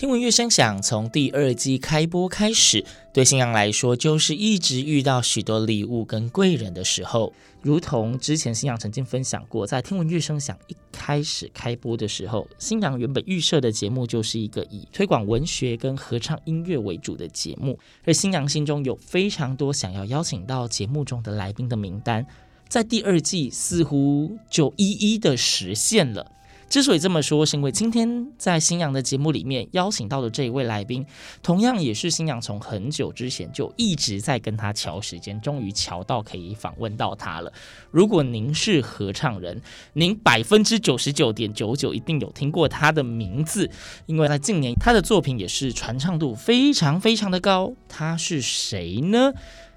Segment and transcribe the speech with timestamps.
[0.00, 2.82] 听闻乐声响从第二季开播开始，
[3.12, 7.34] 对新阳来说就是一直遇到许多礼物跟贵人的时候。
[7.60, 22.24] 如同之前新阳曾经分享过，在听闻乐声响一开始开播的时候，新阳原本预设的节目就是一个以推广文学跟合唱音乐为主的节目，而新阳心中有非常多想要邀请到节目中的来宾的名单，
[22.70, 26.32] 在第二季似乎就一一的实现了。
[26.70, 31.04] 之所以这么说，是因为今天在新阳的节目里面邀请到的这一位来宾，
[31.42, 37.52] 同样也是新阳从很久之前就一直在跟他瞧时间，终于瞧到可以访问到他了。
[37.90, 39.60] 如果您是合唱人，
[39.94, 43.68] 您百分之九十九点九九一定有听过他的名字，
[44.06, 47.72] 因为在近年他的作品也是传唱度非常非常的高。
[47.88, 49.32] 他是谁呢？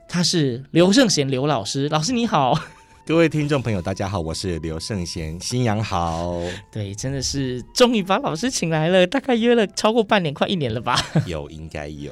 [0.07, 2.53] 他是刘圣贤刘老师，老师你好。
[3.05, 6.39] 各位听众朋友，大家好，我是刘圣贤，新阳好。
[6.71, 10.97] 对，真的是终于把老师请来了，大概约了超过半年，快一年了吧？
[11.27, 12.09] 有，应该有。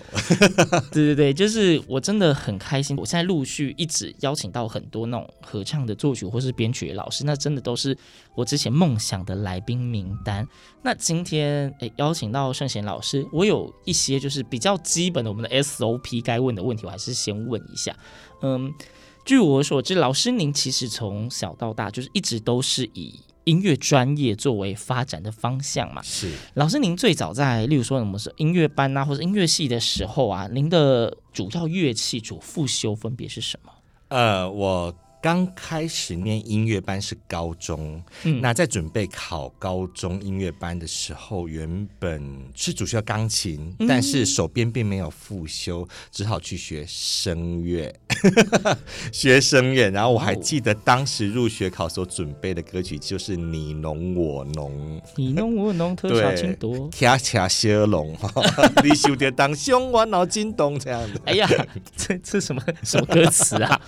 [0.92, 7.97] 对 对对，就是我真的很开心，我现在陆续一直邀请到很多那种合唱的作曲或是编曲的老师，那真的都是
[8.35, 10.46] 我之前梦想的来宾名单。
[10.84, 17.96] 那今天诶邀请到圣贤老师，我有一些就是比较基本的我们的 SOP 该问的问题，我还是先问一下。
[18.41, 18.74] 嗯。
[19.25, 26.01] 据我所知，老师您其实从小到大就是一直都是以音乐专业作为发展的方向嘛。
[26.01, 33.71] 是，老师您最早在，例如说什么是音乐班啊，或者音乐系的时候啊，您的主要乐器主副修分别是什么？
[34.09, 34.93] 呃，我。
[35.21, 42.21] 刚开始念音乐班是高中，嗯，那在准备考高中音乐班的时候，原本
[42.55, 47.93] 是主修钢琴，嗯，但是手边并没有复修，只好去学声乐，
[49.13, 49.91] 学声乐。
[49.91, 58.17] 然后我还记得当时入学考所准备的歌曲就是你侬我侬，你侬我侬， 特小青多，恰恰小龙，
[58.83, 61.21] 你修得当胸我脑筋动这样的。
[61.25, 61.47] 哎呀，
[61.95, 63.79] 这这什么什么歌词啊？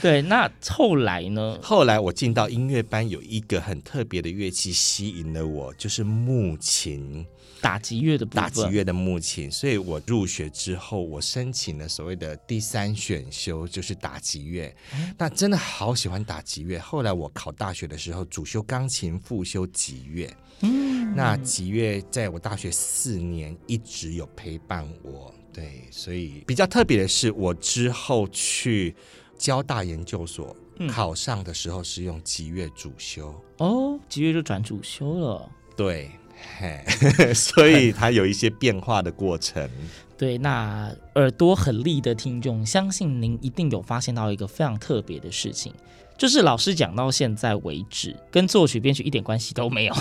[0.00, 0.48] 对，那。
[0.70, 1.58] 后来呢？
[1.62, 7.26] 后来我进到音乐班，有一个很特别的乐器吸引了我，就是木琴，
[7.60, 8.26] 打击乐的。
[8.26, 9.50] 打击乐的木琴。
[9.50, 14.74] 所以我入学之后，我申请了所谓的第三选修，就是打击乐。
[14.94, 16.78] 嗯、那真的好喜欢打击乐。
[16.78, 20.30] 后来我考大学的时候，主修钢琴，副修吉乐。
[20.60, 25.34] 嗯，那吉乐在我大学四年一直有陪伴我。
[25.52, 28.94] 对，所以比较特别的是，我之后去。
[29.38, 30.54] 交大研究所
[30.90, 35.48] 考上的时候是用几月主修、嗯、哦，几月就转主修了。
[35.76, 36.10] 对，
[36.58, 36.84] 嘿，
[37.32, 39.70] 所以它有一些变化的过程。
[40.16, 45.72] 对，那耳朵很利的听众，相信您一定有发现到一个非常特别的事情，
[46.16, 49.94] 就是老师讲到现在为止，跟作曲编曲一点关系都没有。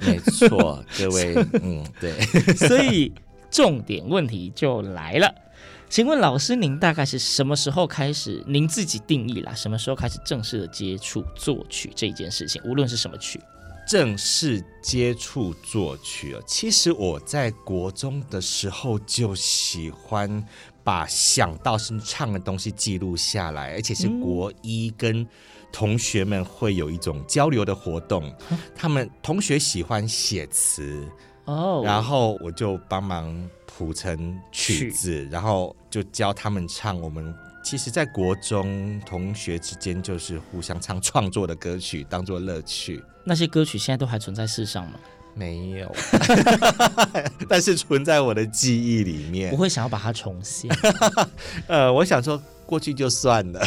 [0.00, 2.12] 没错，各位， 嗯，对。
[2.54, 3.12] 所以
[3.48, 5.32] 重点问题就来了。
[5.90, 8.44] 请问老师，您大概是什么时候开始？
[8.46, 12.62] 您自己定义啦，什么时候开始正式的接触作曲这件事情？
[12.64, 13.40] 无论是什么曲，
[13.88, 16.40] 正式接触作曲哦。
[16.46, 20.40] 其实我在国中的时候就喜欢
[20.84, 25.26] 把想到是唱的东西记录下来，而且是国一跟
[25.72, 28.32] 同学们会有一种交流的活动。
[28.50, 31.04] 嗯、他们同学喜欢写词
[31.46, 33.50] 哦，然后我就帮忙。
[33.72, 36.98] 谱成曲子，然后就教他们唱。
[37.00, 43.02] 我们其实，在国中同学之间，就是互相唱创作的歌曲，当做乐趣。
[43.24, 44.98] 那些歌曲现在都还存在世上吗？
[45.34, 45.94] 没有，
[47.48, 49.52] 但是存在我的记忆里面。
[49.52, 50.68] 我会想要把它重现。
[51.68, 53.60] 呃，我想说，过去就算了。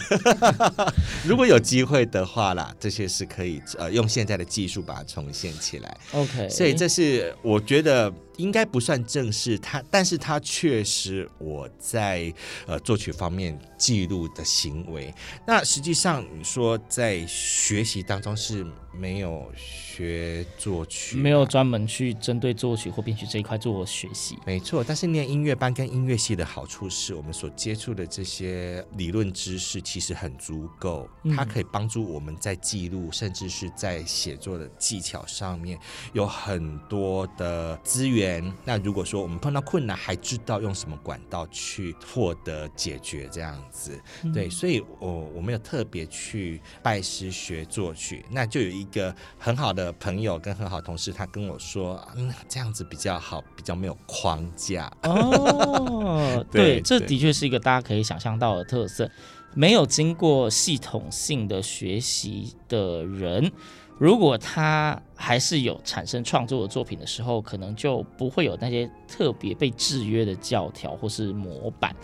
[1.25, 5.97] 如果有机会的话啦，这些是可以呃用现在的技术把它重现起来。
[6.11, 8.11] OK，所以这是我觉得。
[8.37, 12.33] 应该不算正式，它，但是它确实我在
[12.65, 15.13] 呃作曲方面记录的行为。
[15.45, 24.37] 那实际上你说在学习当中是没有学作曲，没有专门去针对作曲或编曲这一块做学习。
[24.45, 35.77] 没错，但是念音乐班跟音乐系的好处是我们所接触的这些理论知识其实很足够，它可以帮助我们在记录，甚至是在写作的技巧上面
[36.13, 38.22] 有很多的资源。
[38.65, 43.99] 那如果说我们碰到困难，还知道用什么管道去获得解决，这样子，
[44.33, 54.91] 对，所以我我没有特别去拜师学作曲，那就有一个很好的朋友跟很好的同事，他跟我说，嗯，这样子比较好，比较没有框架。
[55.03, 59.09] 哦， 对，对，这的确是一个大家可以想象到的特色，
[59.53, 63.51] 没有经过系统性的学习的人。
[63.97, 71.95] 如果他还是有产生创作的作品的时候，可能就不会有那些特别被制约的教条或是模板，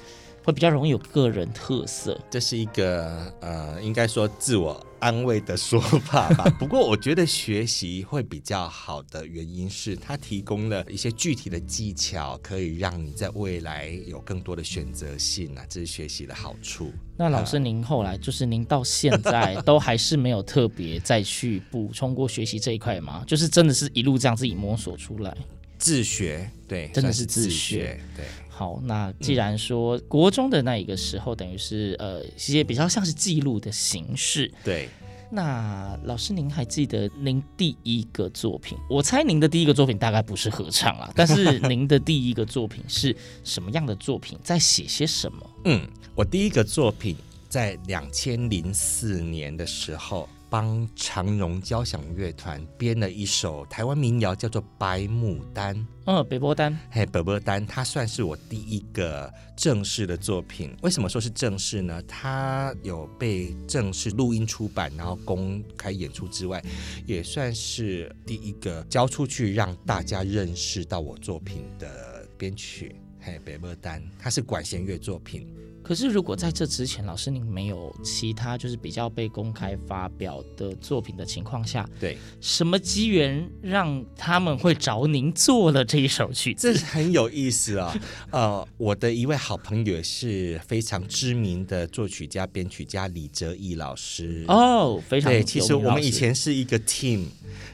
[0.50, 2.20] 会比较容易有个人特色。
[2.30, 6.44] 这是一个呃，应该说自我安慰的说法吧。
[6.58, 16.92] 不过我觉得学习会比较好的原因是，它提供了一些具体的技巧，可以让你在未来有更多的选择性啊，这是学习的好处。
[17.16, 23.24] 那老师，您后来就是您到现在 都还是没有特别再去补充过学习这一块吗？
[23.28, 25.38] 就是真的是一路这样自己摸索出来，
[25.78, 28.26] 自学，对，真的是自学，自学对。
[28.60, 34.52] 好，那既然说国中的那一个时候，等于是呃，一些比较像是记录的形式。
[34.66, 34.90] 对，
[35.32, 38.78] 那老师您还记得您第一个作品？
[38.90, 43.16] 我猜您的第一个作品大概不是合唱啊， 但是您的第一个作品是
[43.46, 44.38] 什么样的作品？
[44.44, 45.50] 在写些什么？
[45.64, 47.16] 嗯，我第一个作品
[47.48, 50.28] 在两千零四年的时候。
[50.50, 55.76] 帮长荣交响乐团编了一首台湾民谣，叫做《白牡丹》。
[56.06, 60.76] 嗯，白牡丹，嘿，白牡丹，它算是我第一个正式的作品。
[60.82, 62.02] 为什么说是正式呢？
[62.08, 66.64] 它有被正式录音出版，然后公开演出之外，
[67.06, 72.96] 也算是第一个交出去让大家认识到我作品的编曲。
[73.20, 75.48] 嘿，白牡丹，它是管弦乐作品。
[75.90, 86.72] 可是，如果在这之前，老师您没有其他就是比较被公开发表的作品的情况下，对，什么机缘让他们会找您做了这一首曲子？
[86.72, 87.92] 这是很有意思啊、
[88.30, 88.30] 哦！
[88.30, 95.44] 呃，我的一位好朋友是非常知名的作曲家、编曲家李哲毅老师哦，非常对。
[95.44, 97.26] 其实我们以前是一个 team，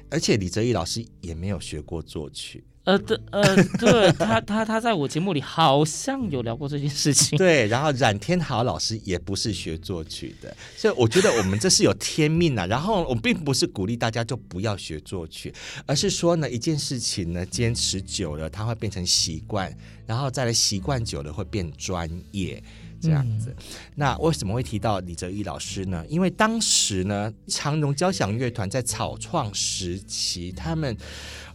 [0.09, 2.63] 而且李哲毅老师也没有学过作曲。
[2.85, 7.35] 呃，对，呃，对他，他，他在我节目里好像有聊过这件事情。
[7.39, 12.65] 对，然后冉天豪老师也不是学作曲的，所以我觉得我们这是有天命啊。
[12.67, 15.51] 然后我并不是鼓励大家就不要学作曲，
[15.87, 22.61] 而是说呢，一件事情呢，坚持久了，它会变成习惯，然后再来习惯久了会变专业，
[23.01, 23.55] 这样子。
[23.57, 23.63] 嗯、
[23.95, 26.05] 那为什么会提到李哲毅老师呢？
[26.07, 30.95] 因为当时呢，长荣交响乐团在草创时期，他们。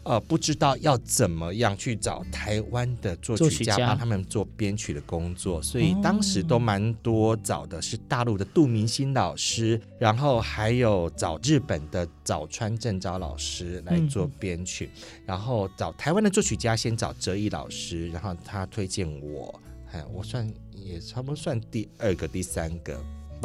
[0.03, 14.89] 呃，不知道要怎么样去找台湾的作曲家帮他们做编曲的工作，所以当时都蛮多找的是大陆的杜明新老师，然后还有找日本的早川正昭老师来做编曲，
[15.27, 19.61] 然后找台湾的作曲家先找哲毅老师，然后他推荐我，
[19.93, 20.50] 哎，我算
[20.85, 22.99] 也差不多算第二个、第三个。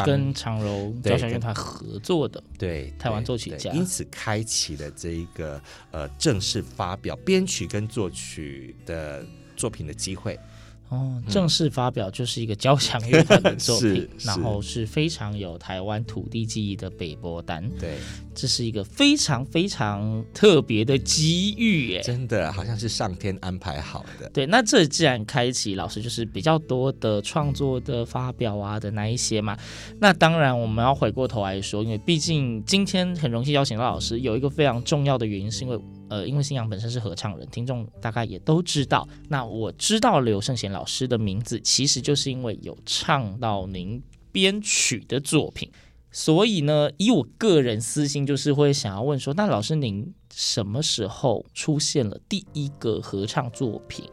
[0.06, 9.26] 跟长柔交响乐团合作的，对台湾作曲家，因此开启了这一个呃正式发表编曲跟作曲的
[9.56, 10.38] 作品的机会。
[10.90, 17.68] 哦，正式发表就是一个交响乐团的作品， 然后是非常有台湾土地记忆的北波丹。
[17.80, 17.98] 对，
[18.36, 24.30] 这是一个非常非常特别的机遇，耶，真的好像是上天安排好的。
[24.30, 29.58] 对，那这既然开启老师就是比较多的创作的发表啊的那一些嘛，
[30.00, 35.80] 那当然我们要回过头来说，因为毕竟今天很荣幸邀请到老师，有一个非常重要的原因是因为。
[36.10, 39.08] 呃，因为新阳本身是合唱人，听众大概也都知道。
[39.30, 45.72] 那我知道刘圣贤老师的名字，其实就是因为有唱到您编曲的作品。
[46.12, 54.06] 所以呢，以我个人私心，就是会想要问说，那老师您什么时候出现了第一个合唱作品？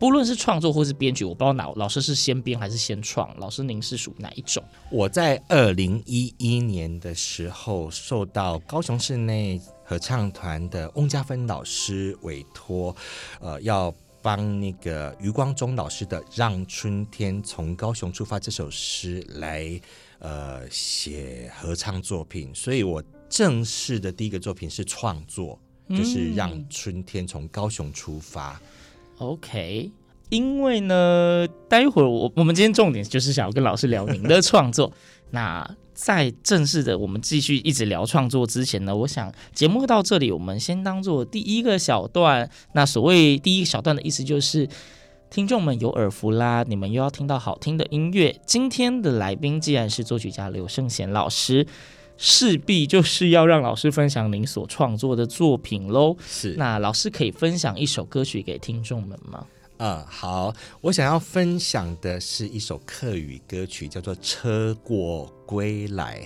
[0.00, 3.38] 不论是创作或是编曲，我不知道哪老师是先编还是先创。
[3.38, 4.64] 老师您是属哪一种？
[4.90, 9.60] 我在二零一一年的时候，受到高雄市内。
[9.84, 12.94] 合唱团的翁家芬老师委托，
[13.40, 13.92] 呃，要
[14.22, 19.80] 帮那个余光中老师的《让春天从高雄出发》这首诗来，
[20.20, 22.54] 呃，写合唱作品。
[22.54, 28.54] 所以我正式的第一个作品是创作，就是《让春天从高雄出发》。
[29.20, 29.92] OK，
[30.30, 34.90] 因为呢，待会儿我我们今天重点就是想要跟老师聊您的创作。
[35.32, 42.48] 那在正式的我们继续一直聊创作之前呢，我想节目到这里，我们先当做第一个小段。
[42.72, 44.66] 那所谓第一个小段的意思就是，
[45.28, 48.40] 听众们有耳福啦，你们又要听到好听的音乐。
[48.46, 51.66] 今天的来宾既然是作曲家刘圣贤老师，
[52.22, 56.14] 势必就是要让老师分享您所创作的作品喽。
[56.28, 59.46] 是，那老师可以分享一首歌曲给听众们吗？
[59.78, 66.20] 嗯，好，我想要分享的是一首客语歌曲，叫做《车过归来》。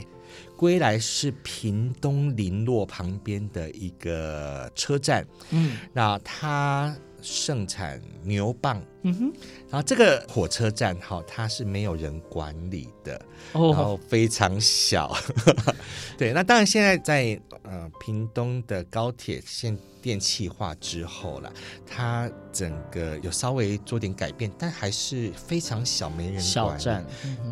[0.56, 9.32] 归来是屏东林落旁边的一个车站，嗯，那它盛产牛蒡，嗯哼，
[9.70, 13.14] 然后这个火车站哈，它是没有人管理的，
[13.52, 15.16] 哦，然后非常小，
[16.18, 19.78] 对，那当然现在在呃屏东的高铁线。
[20.04, 21.50] 电气化之后了，
[21.86, 26.42] 它整个有稍微做点改变，但还是非常小，没人管。
[26.42, 27.02] 小站，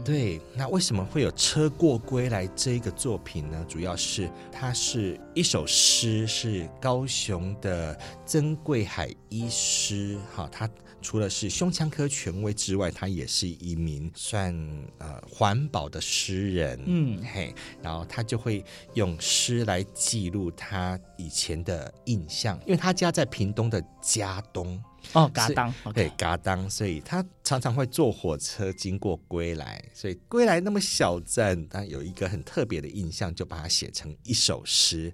[0.05, 0.39] 对。
[0.55, 3.65] 那为什么会有《车过归来》这一个作品呢？
[3.67, 10.69] 主要是它是一首诗，是高雄的曾贵海医师，哈，他。
[11.03, 14.55] 除了是胸腔科权威之外，他也是一名算
[14.99, 17.23] 呃环保的诗人，嗯。
[17.25, 24.83] 嘿，然后他就会用诗来记录他以前的印象，因为他家在屏东的佳冬
[25.13, 35.13] 哦，嘎当对嘎当，所以他常常会坐火车经过归来，所以归来那么小镇，他有一个很特别的印象，就把它写成一首诗，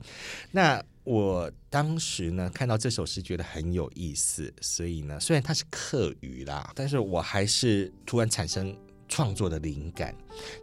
[0.52, 0.82] 那。
[1.04, 8.76] 我当时呢看到这首诗觉得很有意思，所以呢虽然它是客语啦，但是我还是突然产生
[9.08, 10.14] 创作的灵感。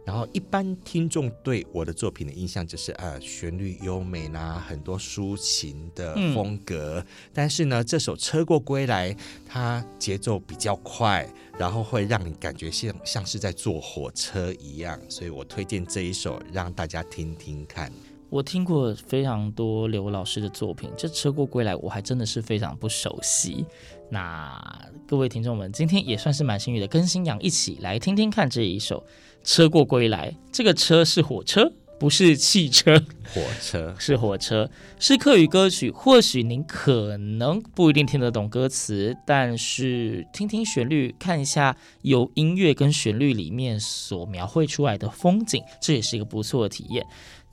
[0.04, 7.04] 然后一般听众对我的作品的印象就是呃旋律优美啦，很多抒情的风格。
[7.32, 9.14] 但是呢这首车过归来，
[9.46, 17.92] 它节奏比较快，然后会让你感觉像像是在坐火车一样，所以我推荐这一首让大家听听看。
[18.28, 23.64] 我听过非常多刘老师的作品，这车过归来我还真的是非常不熟悉。
[24.10, 24.60] 那
[25.06, 29.00] 各位听众们，今天也算是蛮幸运的，跟新阳一起来听听看这一首
[29.48, 30.30] 《车过归来》。
[30.50, 33.00] 这个车是火车，不是汽车，
[33.32, 34.68] 火车 是火车，
[34.98, 35.90] 是客语歌曲。
[35.90, 47.06] 或许您可能不一定听得懂歌词，但是听听旋律，看一下由音乐跟旋律里面所描绘出来的风景，这也是一个不错的体验。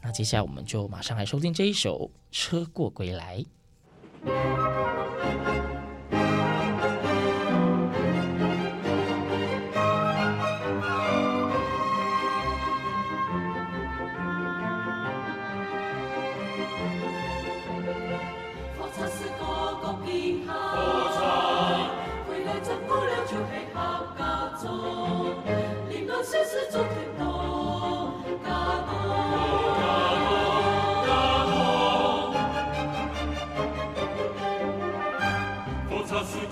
[0.03, 3.39] 那接下来我们就马上来收听这一首《车过归来》。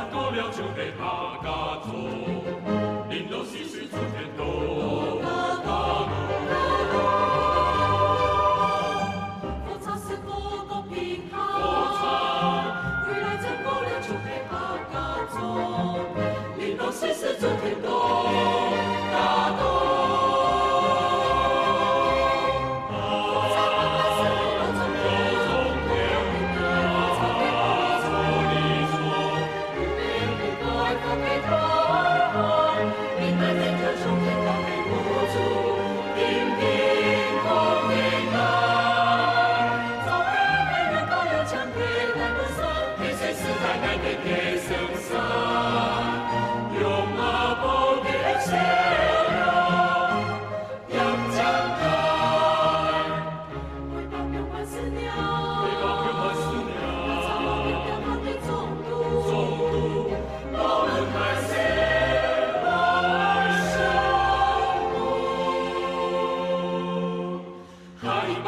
[0.00, 2.79] 山高了就给爬个足。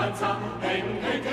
[0.03, 1.32] Panzer, hänge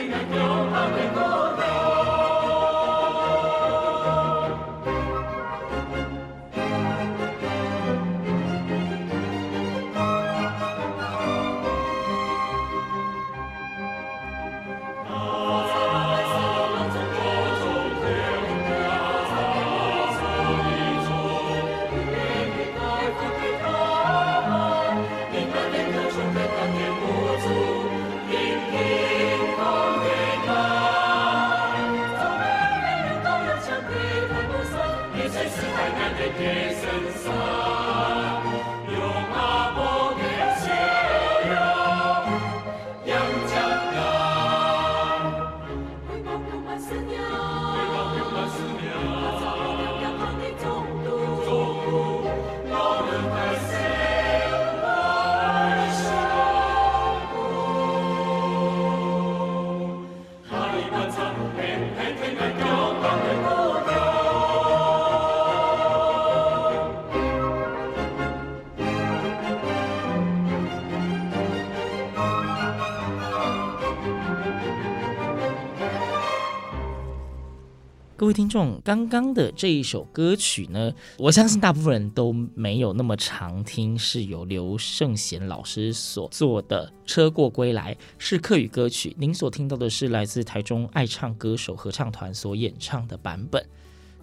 [78.30, 89.16] 位听众，刚刚的这一首歌曲呢，我相信大部分人都没有那么常听，是由刘圣贤老师所做的《车过归来》，是客语歌曲。
[89.18, 93.66] 您所听到的是来自台中爱唱歌手合唱团所演唱的版本。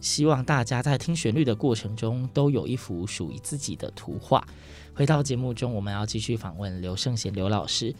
[0.01, 4.47] 希望大家在听旋律的过程中，都有一幅属于自己的图画。
[4.95, 7.93] 回到节目中，我们要继续访问刘圣贤刘老师。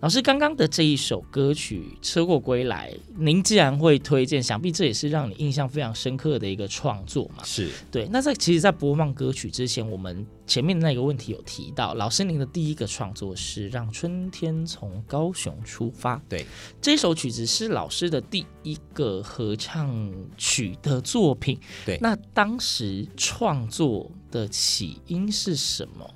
[0.00, 7.44] 老师刚刚的这一首歌曲《车过归来》，您既然会推荐，想必这也是让你印象非常深刻的一个创作嘛？
[7.44, 8.08] 是对。
[8.10, 16.16] 那在其实，在播放歌曲之前，我们前面的那个问题有提到，老师您的第一个创作是《让春天从高雄出发》。
[16.30, 16.46] 对，
[16.80, 21.58] 这首曲子是老师的第一个合唱曲的作品。
[21.84, 26.14] 对，那当时创作的起因是什么？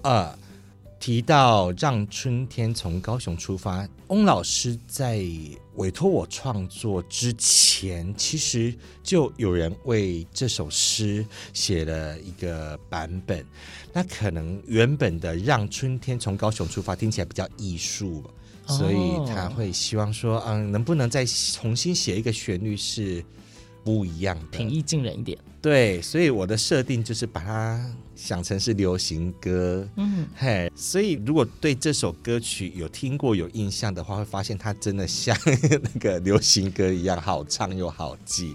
[0.00, 0.38] 呃。
[0.98, 5.24] 提到让春天从高雄出发，翁老师在
[5.76, 13.46] 委托我创作之前，其实就有人为这首诗写了一个版本。
[13.92, 18.24] 那可能原本的让春天从高雄出发听起来比较艺术，
[18.66, 23.24] 所以他会希望说，嗯，能不能再重新写一个旋律是
[23.88, 25.38] 不一样的，平易近人一点。
[25.62, 35.34] 对，所以我的设定就是把它想成是流行歌，嗯，嘿，所以如果对这首歌曲有听过有印象的话，会发现它真的像
[35.82, 38.54] 那个流行歌一样好唱又好记，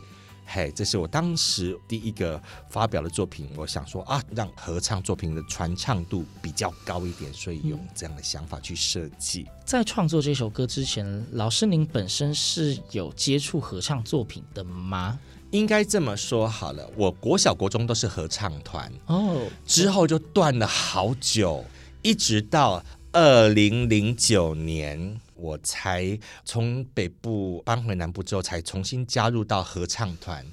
[0.56, 2.40] 嘿，这是我当时第一个
[2.70, 3.50] 发表的作品。
[3.56, 9.48] 我想说啊，让合唱作品的传唱度比较高一点，所以用这样的想法去设计。
[9.66, 15.18] 在创作这首歌之前，老师您本身是有接触合唱作品的吗？
[15.50, 21.66] 应该这么说好了，我国小国中都是合唱团哦，之后就断了好久，
[22.04, 30.46] 一直到二零零九年，我才从北部搬回南部之后，才重新加入到合唱团。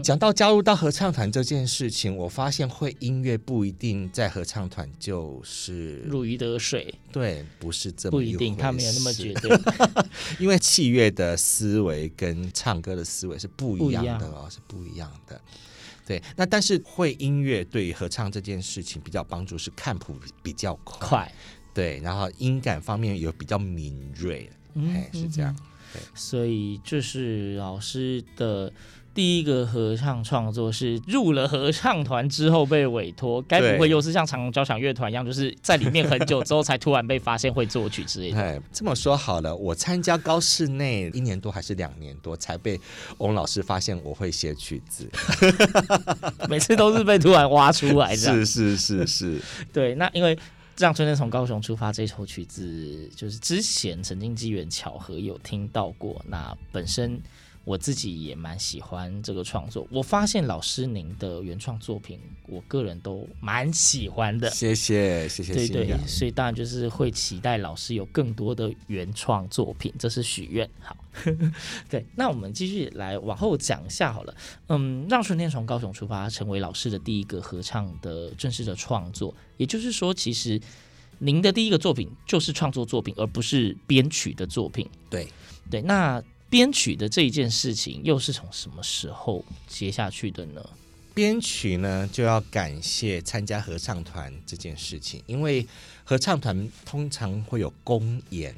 [0.00, 9.58] 讲到加入到合唱团这件事情，我发现会音乐不一定在合唱团就是如鱼得水，对，不是这么不一定，他没有那么绝对，
[10.38, 15.40] 因为器乐的思维跟唱歌的思维是不一样的哦，是不一样的。
[16.06, 21.34] 对，那但是会音乐对合唱这件事情比较帮助，是看谱比较快，快，
[21.76, 25.54] 对，然后音感方面有比较敏锐，嗯，是这样，
[25.92, 28.72] 对，所以这是老师的。
[29.16, 38.36] 第一个合唱创作是入了合唱团之后被委托，该不会又是像长隆交响乐团一样，就是在里面很久之后才突然被发现会作曲之类的？
[38.38, 42.78] 哎，这么说好了，我参加高室内一年多还是两年多，才被
[43.16, 45.08] 翁老师发现我会写曲子，
[46.46, 48.16] 每次都是被突然挖出来的。
[48.44, 49.40] 是是是是，
[49.72, 49.94] 对。
[49.94, 50.38] 那因为
[50.76, 57.20] 这样春天从高雄出发这首曲子，就是之前曾经机缘巧合有听到过，那本身。
[57.66, 59.84] 我自己也蛮喜欢这个创作。
[59.90, 64.48] 我发现老师您的原创作品，我个人都蛮喜欢的。
[64.50, 65.52] 谢谢，谢谢。
[65.52, 70.70] 对对，所以当然就是会期待老师有更多的原创作品，这是许愿。
[70.80, 70.96] 好，
[71.90, 74.34] 对，那我们继续来往后讲一下好了。
[74.68, 79.34] 嗯，让春天从高雄出发，成为老师的第一个合唱的正式的创作。
[79.56, 80.60] 也就是说，其实
[81.18, 84.88] 您的第一个作品就是创作作品，而不是编曲的作品。
[85.10, 85.26] 对
[85.68, 86.22] 对，那。
[86.48, 90.64] 编曲的这一件事情又是从什么时候接下去的呢？
[91.14, 95.66] 编曲呢，就要感谢参加合唱团这件事情，因为
[96.04, 98.54] 合唱团通常会有公演。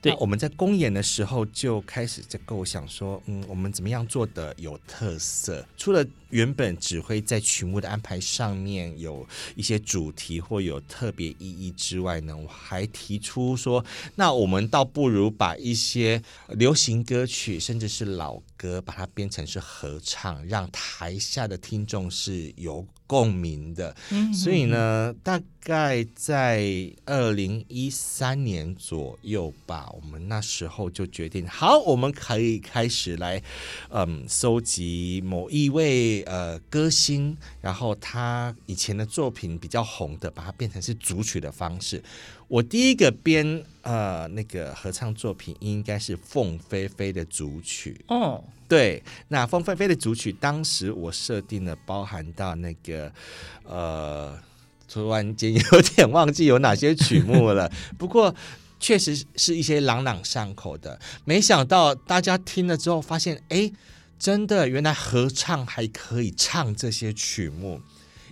[0.00, 5.66] 对，我们在公演的时候就开始在构想说，嗯，我们怎么样做的有特色？
[5.76, 13.84] 除了原本只会在曲目的安排上面有一些主题或有特别意义之外呢，我还提出说，
[14.16, 23.94] 那我们倒不如把一些流行歌曲甚至是老歌，把它编成是合唱，让台下的听众是有共鸣的。
[24.10, 33.42] 嗯，所以呢，大概在二零一三年左右吧，我们那时候就决定，好，我们可以开始来，
[33.90, 42.02] 嗯，搜集某一位呃歌星，然后他以前的作品比较红的，把它变成是主曲的方式。
[42.48, 53.12] 我第一个编呃那个合唱作品应该是凤飞飞的主曲哦，对，那凤飞飞的主曲，当时我设定了包含到那个
[53.64, 54.38] 呃。
[54.88, 58.32] 突然间有点忘记有哪些曲目了， 不过
[58.78, 60.96] 确实是一些朗朗上口的。
[61.24, 63.68] 没想到大家听了之后发现，哎，
[64.18, 67.80] 真的原来合唱还可以唱这些曲目。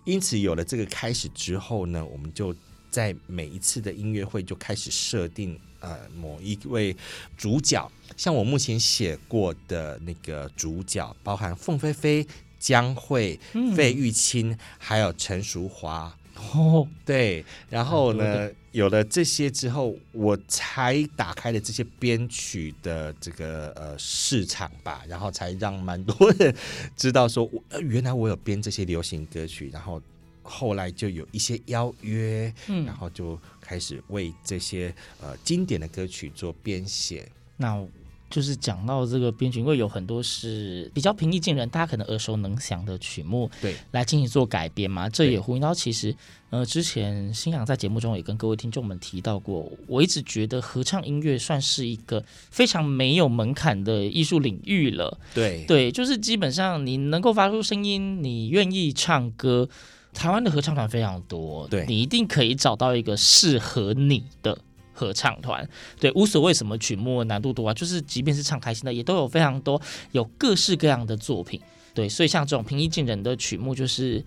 [0.04, 2.54] 因此有了这个开始之后呢，我们就
[2.90, 6.94] 在每一次的音乐会就开始设定呃某一位
[7.36, 12.26] 主角，像我目前写过的那个主角，包含凤飞飞、
[12.58, 13.38] 江蕙、
[13.74, 16.10] 费玉清，还有陈淑樺。
[16.36, 26.54] 哦， 对，然后呢，有了这些之后，我才打开了这些编曲的这个呃市场吧，然后才让蛮多人
[26.96, 30.00] 知道说，呃，原来我有编这些流行歌曲，然后
[30.42, 37.28] 后来就有一些邀约，嗯，然后就开始为这些呃经典的歌曲做编写。
[37.56, 37.86] 那。
[38.34, 45.08] 就是讲到这个编曲，因为有很多是比较平易近人，大家可能耳熟能详的曲目，对，来进行做改编嘛。
[45.08, 46.12] 这也呼应到其实，
[46.50, 55.16] 呃，之前新阳在节目中也跟各位听众们提到过，我一直觉得合唱音乐算是一个非常没有门槛的艺术领域了。
[55.32, 59.68] 对对，就是基本上你能够发出声音，你愿意唱歌，
[60.12, 64.58] 台湾的合唱团非常多，对，你一定可以找到一个适合你的。
[64.94, 65.68] 合唱团，
[66.00, 69.80] 对，无所谓什么曲目难度多啊，就是即便是唱开心的，也都有非常多
[70.12, 71.60] 有各式各样的作品，
[71.92, 74.24] 对，所以像这种平易近人的曲目，就是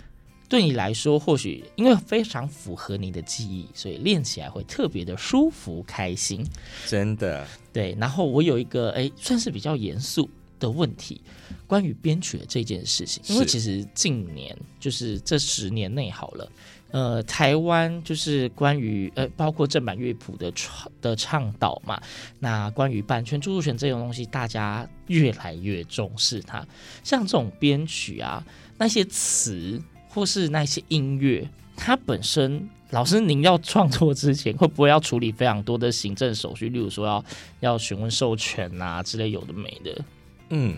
[0.50, 6.46] 对你来说或许因为非常符合你的记忆，所以练起来会特别的舒服开心，
[6.86, 7.96] 真的，对。
[8.00, 11.22] 然后我有一个哎，算是比较严肃的问题，
[11.66, 16.52] 关于编曲的这件事情，因为其实近年就是这十年内好了。
[16.92, 22.02] 呃，台湾就是关于呃，包括正版乐谱的倡的倡导嘛。
[22.40, 26.66] 那关于版权、著作权这种东西，大家越来越重视它。
[27.04, 28.42] 像这种编曲啊，
[28.78, 36.70] 那些词或是那些音乐，它本身，老师您要创作之前，会不会要处理非常多的行政手续？
[36.70, 37.26] 例如说要
[37.60, 40.06] 要询问授权啊之类有的没的。
[40.50, 40.78] 嗯，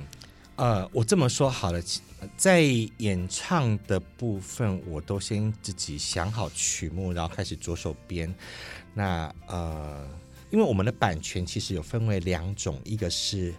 [0.56, 1.82] 呃，我这么说好了。
[2.36, 2.62] 在
[2.98, 8.36] 演唱的部分，我都先自己想好曲目，然后开始着手编。
[8.94, 10.06] 那呃，
[10.52, 13.54] 因为我们的版权其实有分为两种，一个是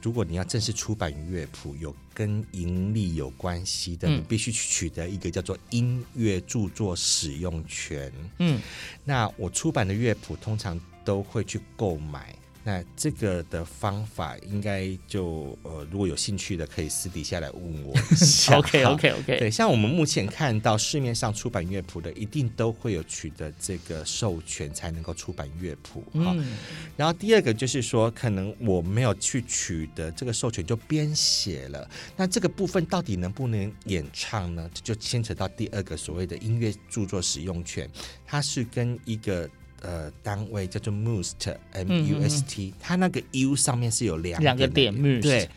[0.00, 8.12] 如果你要正式出版乐谱，有跟盈利有关系的，你必须去取得一个叫做音乐著作使用权。
[8.38, 8.62] 嗯，
[9.02, 12.32] 那我出版的乐谱通常都会去购买。
[12.66, 17.94] 那这个的方法应该就呃，如果有兴趣的，可以私底下来问我。
[18.58, 19.38] OK OK OK。
[19.38, 26.02] 对，像我们目前看到市面上出版乐谱的，一定都会有取得这个授权才能够出版乐谱。
[26.14, 26.58] 好，嗯、
[26.96, 34.68] 然后第二个就是说，可能我没有去取得这个授权就编写了，那这个部分到底能不能演唱呢？
[34.74, 37.88] 就牵扯到第二个所谓的音乐著作使用权，
[38.26, 39.48] 它是跟一个。
[39.86, 44.92] 呃，单位叫做 MUST，M U S T，它那个 U 上面是有两两个点。
[45.20, 45.48] 对，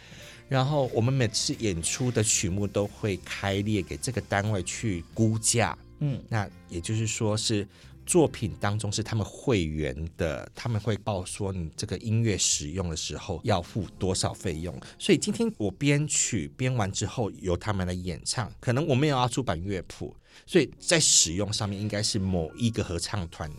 [0.48, 5.76] 然后我们每次演出的曲目都会开列给这个单位去估价。
[5.98, 7.68] 嗯，那也就是说是
[8.06, 14.80] 作品当中是他们会员的，他们会报说你这个音乐使用的时候要付多少费用。
[15.00, 20.16] 所以今天我编曲编完之后由他们来演唱，可能我们也要出版乐谱，
[20.46, 23.52] 所以在使用上面应该是某一个合唱团。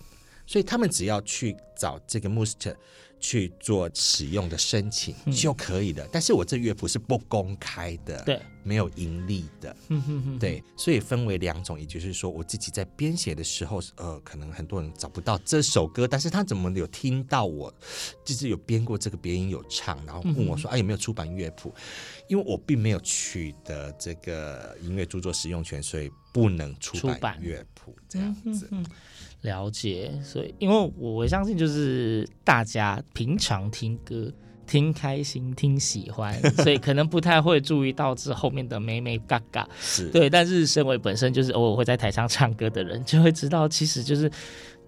[0.50, 2.74] 所以他们只要去找这个 MUST
[3.20, 6.04] 去做使用的申请就可以了。
[6.04, 9.76] 嗯、但是我这乐谱是不公开的，对，没有盈利的，
[10.38, 10.62] 对。
[10.76, 17.72] 所以分为两种，也就是说，我自己在编写的时候，呃，可能很多人找不到这首歌，但是他怎么有听到我
[18.24, 21.72] 就是有编过这个，别人有唱，然后问我说，哎、嗯啊，有没有出版乐谱？
[22.28, 28.68] 因为我并没有取得这个音乐著作使用权，所以不能出版乐谱这样子。
[28.70, 28.84] 嗯
[29.42, 34.30] 了解，所以因为我相信，就是大家平常听歌
[34.70, 39.68] 听开心、听喜欢， 所以可能不太会注意到这后面的美美嘎嘎。
[39.80, 40.30] 是，对。
[40.30, 44.30] 但是身为本身就是偶尔会在台上唱歌的人，就会知道，其实就是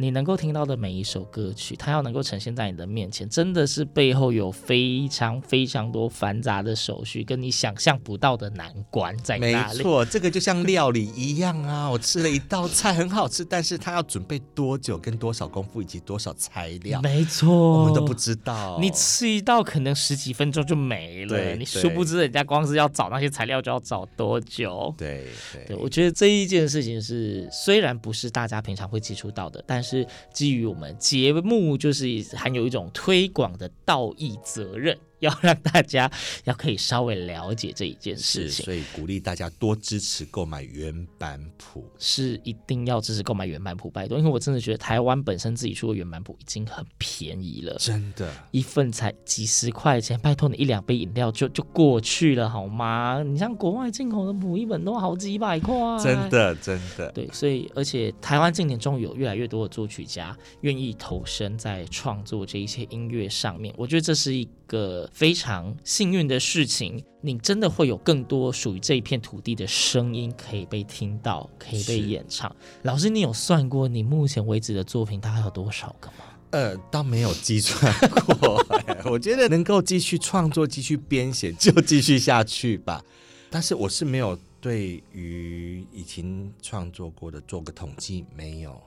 [0.03, 9.79] 你能够听到的每一首歌曲，它要能够呈现在你的面前，真的是背后有非常非常多繁杂的手续，跟你想象不到的难关在那里。
[9.79, 18.79] 没错，这个就像料理一样啊，我吃了一道菜很好吃，但是它要准备多久、跟多少功夫以及多少材料，没错，我们都不知道。
[18.81, 24.93] 你吃一道可能十几分钟就没了，你殊不知人家光是要找那些材料就要找多久。
[24.99, 34.99] 对对，对，我觉得这一件事情是虽然不是大家平常会接触到的，但是是基于我们节目就是含有一种推广的道义责任。
[35.23, 36.11] 要让大家
[36.45, 53.23] 要可以稍微了解这一件事情，所以鼓励大家多支持购买原版谱，是一定要支持购买原版谱，拜托，因为我真的觉得台湾本身自己出的原版谱已经很便宜了，真的，一份才几十块钱，拜托你一两杯饮料就就过去了好吗？
[53.23, 65.09] 你像国外进口的谱，一本都好几百块，真的真的，对，所以而且台湾近年终于有越来越多的作曲家愿意投身在创作这一些音乐上面，我觉得这是一个。
[65.13, 72.55] 非常幸运的事情，你真的会有更多属于这一片土地的声音可以被听到，可以被演唱。
[72.83, 76.25] 老师，你有算过你目前为止的作品大概有多少个吗？
[76.51, 77.95] 呃，倒没有计算
[78.39, 78.65] 过、
[79.05, 83.05] 我觉得能够继续创作、继续编写，就继续下去吧。
[83.51, 88.83] 但是我是没有对于已经创作过的做个统计，没有，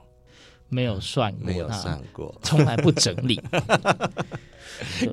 [0.68, 3.40] 没有算过，没有算过，从来不整理。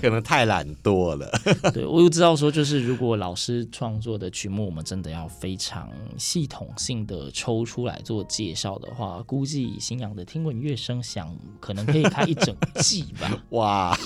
[0.02, 1.32] 可能太懒惰了。
[1.72, 13.42] 对，我又知道说，就是如果老师创作的曲目，我们真的要非常系统性的抽出来做介绍的话，估计新阳的听闻乐声响可能可以开一整季吧。
[13.52, 13.98] 哇，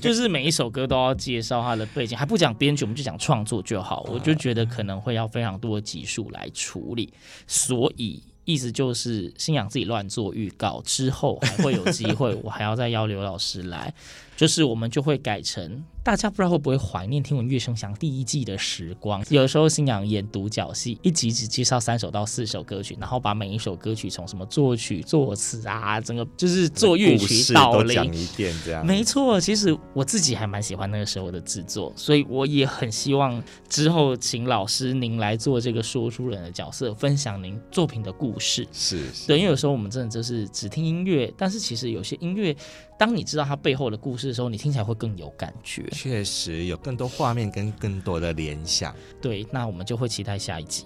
[0.00, 4.06] 就是每一首歌都要介绍它的背景，还不讲编曲，我们就讲创作就好。
[4.08, 7.12] 我就觉得可能会要非常多的集数来处理，
[7.46, 8.22] 所以。
[8.46, 13.92] 意思就是，信仰自己乱做预告之后，还会有机会， 我还要再邀刘老师来，
[14.36, 15.82] 就是我们就会改成。
[16.04, 19.24] 大家不知道会不会怀念《听闻乐声响》第一季的时光？
[19.28, 28.86] 有时候新娘演独角戏，一集只介绍三首到四首歌曲，然后把每一首歌曲从什么作曲、作词啊，整个就是做乐曲导聆讲一遍这样。
[28.86, 38.64] 没错，其实我自己还蛮喜欢那个时候的制作，所以我也很希望之后请老师您来做这个说书人的角色，分享您作品的故事。
[38.72, 42.56] 是，是，对，因为有时候我们真的就是只听音乐，但是其实有些音乐。
[42.98, 45.84] 当你知道它背后的故事的时候，你听起来会更有感觉。
[45.92, 48.94] 确实有更多画面跟更多的联想。
[49.20, 50.84] 对，那我们就会期待下一集。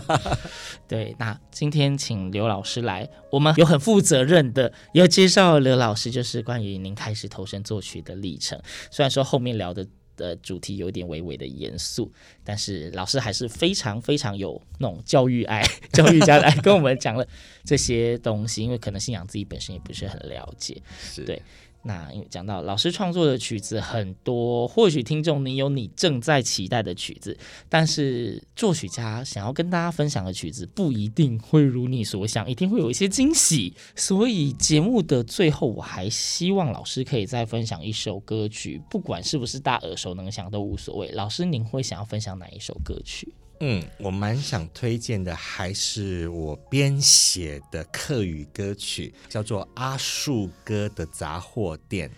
[0.86, 8.60] 对，那今天请刘老师来，我们有很负责任的要介绍刘老师，就是关于您开始投身作曲的历程。
[8.90, 9.86] 虽然说后面聊的。
[10.18, 12.12] 的主题有点微微的严肃，
[12.44, 15.62] 但是老师还是非常非常有那种教育爱、
[15.94, 17.26] 教育家来跟我们讲了
[17.64, 20.82] 这些东西，因为可能信仰自己本身也不是很了解，
[21.24, 21.40] 对。
[21.82, 27.36] 那因为讲到老师创作的曲子很多，或许听众你有你正在期待的曲子，
[27.68, 33.72] 但是作曲家想要跟大家分享的曲子不一定会如你所想，一定会有一些惊喜。
[33.94, 41.08] 所以节目的最后，我还希望老师可以再分享一首歌曲，不管是不是大耳熟能详都无所谓。
[41.12, 43.32] 老师，您会想要分享哪一首歌曲？
[43.60, 52.08] 嗯，我蛮想推荐的，还是我编写的客语歌曲，叫做《阿树哥的杂货店》。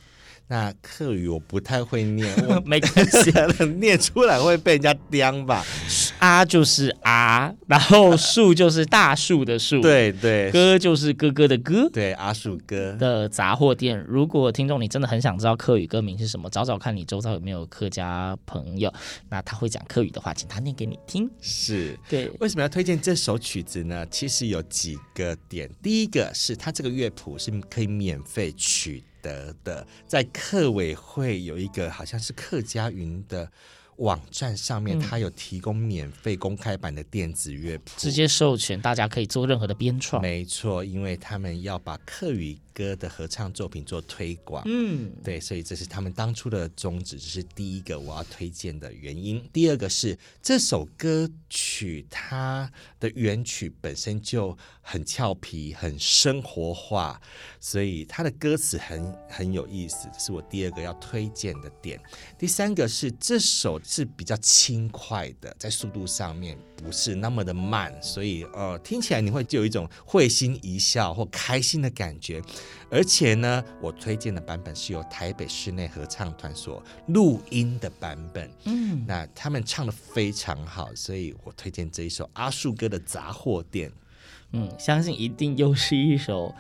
[0.51, 3.33] 那客语我不太会念， 我没关系，
[3.79, 5.65] 念出来会被人家刁吧。
[6.19, 14.05] 啊就是啊，然后树就是大树的树，对 对，哥就是哥哥的哥，对，阿树哥的杂货店。
[14.09, 18.93] 如果听众你真的很想知道客语歌名是什么，找找看你周遭有没有客家朋友，
[19.29, 21.31] 那他会讲客语的话，请他念给你听。
[21.41, 24.05] 是对，为什么要推荐这首曲子呢？
[24.11, 29.05] 其实有几个点，第一个是它这个乐谱是可以免费取。
[29.23, 33.51] 得的，在客委会有一个好像是客家云的
[33.97, 40.23] 网站上面，它有提供免费公开版的电子乐谱，直接授权大家可以做任何的编创。
[40.23, 44.63] 没错，因为他们要把客语歌的合唱作品做推广。
[44.65, 49.47] 嗯，对，所以这是他们当初的宗旨，这是第一个我要推荐的原因。
[49.53, 57.21] 第二个是这首歌曲它的原曲本身就很俏皮、很生活化，
[57.61, 62.01] 所以它的歌词很很有意思，这是我第二个要推荐的点。
[62.39, 72.43] 第三个是这首是比较轻快的，在速度上面不是那么的慢，所以呃听起来你会就有一种会心一笑或开心的感觉。
[72.91, 78.51] 而且呢，我推荐的版本是由台北室内合唱团所录音的版本。
[78.65, 83.91] 嗯，那他们唱的非常好，所以我推荐这一首阿树哥的杂货店。
[84.53, 86.53] 嗯，相信一定又是一首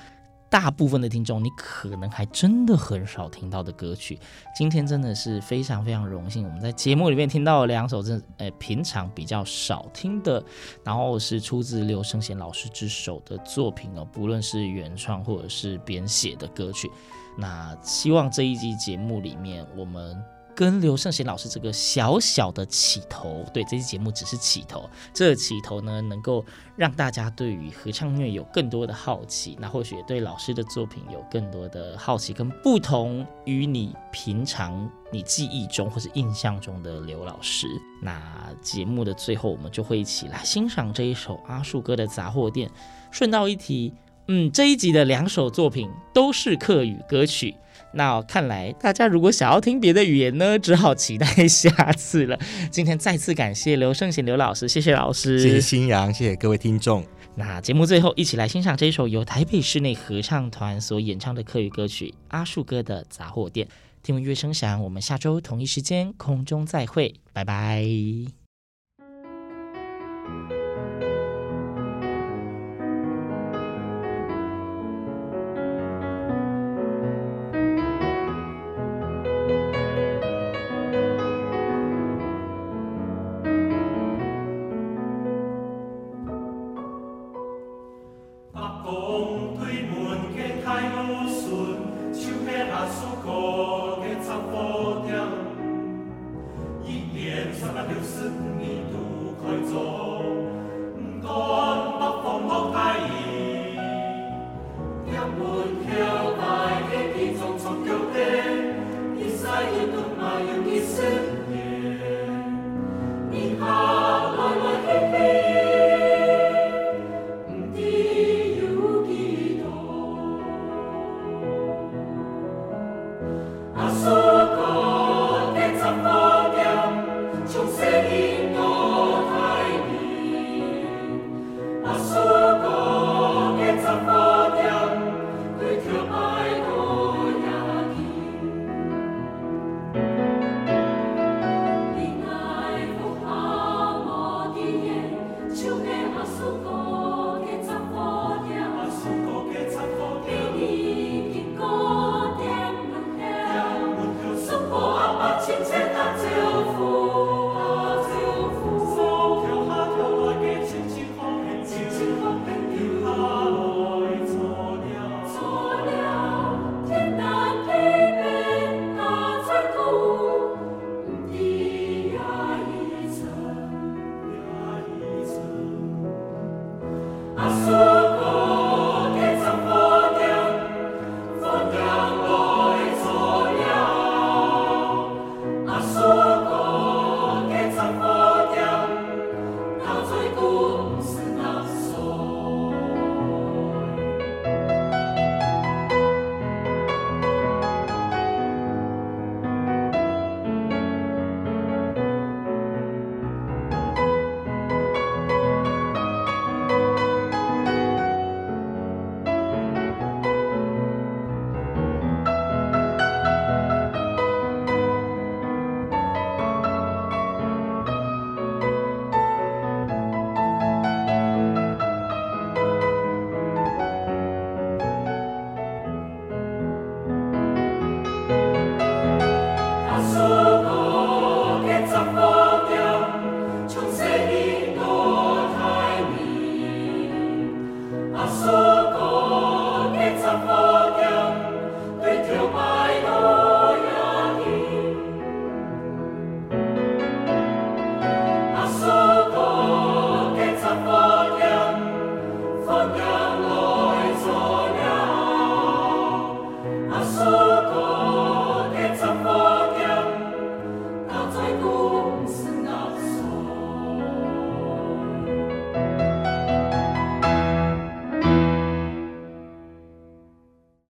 [0.50, 4.18] 大部分的听众，你可能还真的很少听到的歌曲。
[4.54, 10.42] 今天真的是非常非常荣幸，我们在节目里面听到两首真的，呃，平常比较少听的，
[10.82, 16.90] 然后是出自刘圣贤老师之手的作品哦，不论是原创或者是编写的歌曲。
[17.38, 20.20] 那希望这一集节目里面，我们。
[20.54, 24.88] 跟刘圣贤老师这个小小的起头，对，这期节目只是起头。
[25.14, 26.44] 这起头呢，能够
[26.76, 37.66] 让大家对于合唱音乐有更多的好奇，那或许也对老师的作品有更多的好奇，跟不同于你平常你记忆中或是印象中的刘老师。
[38.02, 42.70] 那节目的最后，我们就会一起来欣赏这一首阿树哥的杂货店。
[43.10, 43.92] 顺道一提，
[44.28, 47.56] 嗯，这一集的两首作品都是客语歌曲。
[47.92, 52.38] 那看来大家如果想要听别的语言呢，只好期待下次了。
[52.70, 57.04] 今天再次感谢刘圣贤刘老师，谢谢老师，谢谢新阳，谢谢各位听众。
[57.36, 63.66] 那节目最后，一起来欣赏这一首由台北室内合唱团所演唱的客语歌曲《阿树哥的杂货店》。
[64.02, 68.39] 听闻乐声响，我们下周同一时间空中再会，拜拜。